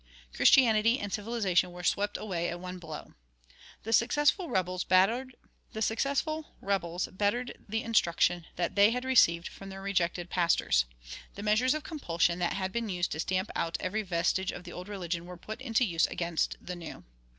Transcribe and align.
Christianity 0.33 0.97
and 0.99 1.13
civilization 1.13 1.71
were 1.71 1.83
swept 1.83 2.17
away 2.17 2.49
at 2.49 2.59
one 2.59 2.79
blow." 2.79 3.13
The 3.83 3.93
successful 3.93 4.49
rebels 4.49 4.83
bettered 4.83 5.35
the 5.71 5.85
instruction 7.83 8.47
that 8.55 8.73
they 8.73 8.89
had 8.89 9.05
received 9.05 9.47
from 9.47 9.69
their 9.69 9.83
rejected 9.83 10.31
pastors. 10.31 10.85
The 11.35 11.43
measures 11.43 11.75
of 11.75 11.83
compulsion 11.83 12.39
that 12.39 12.53
had 12.53 12.71
been 12.71 12.89
used 12.89 13.11
to 13.11 13.19
stamp 13.19 13.51
out 13.55 13.77
every 13.79 14.01
vestige 14.01 14.51
of 14.51 14.63
the 14.63 14.73
old 14.73 14.87
religion 14.87 15.27
were 15.27 15.37
put 15.37 15.61
into 15.61 15.85
use 15.85 16.07
against 16.07 16.57
the 16.59 16.75
new. 16.75 17.03